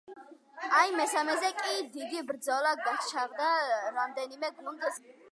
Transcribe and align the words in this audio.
აი 0.77 0.93
მესამეზე 0.99 1.51
კი 1.59 1.75
დიდი 1.97 2.23
ბრძოლა 2.31 2.71
გაჩაღდა 2.85 3.49
რამდენიმე 3.99 4.51
გუნდს 4.57 4.97
შორის. 4.97 5.21